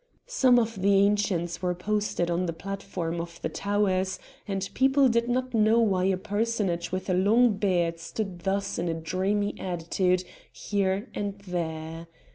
[0.25, 5.29] Some of the Ancients were posted on the platform of the towers, and people did
[5.29, 10.23] not know why a personage with a long beard stood thus in a dreamy attitude
[10.51, 12.07] here and there.